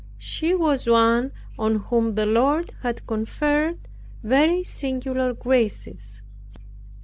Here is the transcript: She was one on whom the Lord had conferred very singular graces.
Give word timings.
She 0.17 0.55
was 0.55 0.87
one 0.87 1.31
on 1.59 1.75
whom 1.75 2.15
the 2.15 2.25
Lord 2.25 2.73
had 2.81 3.05
conferred 3.05 3.87
very 4.23 4.63
singular 4.63 5.31
graces. 5.35 6.23